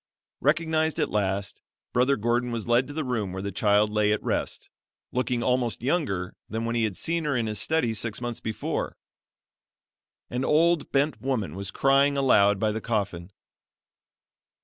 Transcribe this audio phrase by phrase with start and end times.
[0.39, 1.61] Recognized at last,
[1.93, 4.67] Brother Gordon was led to the room where the child lay at rest,
[5.11, 8.97] looking almost younger than when he had seen her in his study six months before.
[10.31, 13.29] An old bent woman was crying aloud by the coffin.